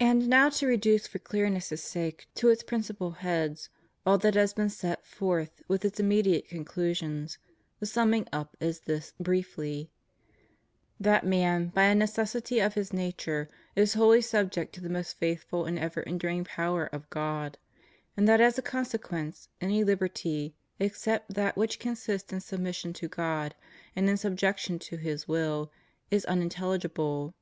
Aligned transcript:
And 0.00 0.26
now 0.26 0.48
to 0.48 0.66
reduce 0.66 1.06
for 1.06 1.20
clearness' 1.20 1.80
sake 1.80 2.26
to 2.34 2.48
its 2.48 2.64
principal 2.64 3.12
heads 3.12 3.68
all 4.04 4.18
that 4.18 4.34
has 4.34 4.52
been 4.52 4.68
set 4.68 5.06
forth 5.06 5.62
with 5.68 5.84
its 5.84 6.00
immediate 6.00 6.48
con 6.50 6.64
clusions, 6.64 7.38
the 7.78 7.86
summing 7.86 8.26
up 8.32 8.56
is 8.58 8.80
this 8.80 9.12
briefly: 9.20 9.92
that 10.98 11.24
man, 11.24 11.68
by 11.68 11.84
a 11.84 11.94
necessity 11.94 12.58
of 12.58 12.74
his 12.74 12.92
nature, 12.92 13.48
is 13.76 13.94
wholly 13.94 14.22
subject 14.22 14.74
to 14.74 14.80
the 14.80 14.88
most 14.90 15.16
faithful 15.20 15.66
and 15.66 15.78
ever 15.78 16.00
enduring 16.02 16.42
power 16.42 16.86
of 16.86 17.08
God; 17.08 17.58
and 18.16 18.26
that 18.26 18.40
as 18.40 18.58
a 18.58 18.60
consequence 18.60 19.48
any 19.60 19.84
liberty, 19.84 20.56
except 20.80 21.34
that 21.34 21.56
which 21.56 21.78
consists 21.78 22.32
in 22.32 22.40
submission 22.40 22.92
to 22.94 23.06
God 23.06 23.54
and 23.94 24.10
in 24.10 24.16
subjection 24.16 24.80
to 24.80 24.96
His 24.96 25.28
will, 25.28 25.70
is 26.10 26.24
unintelligible. 26.24 27.34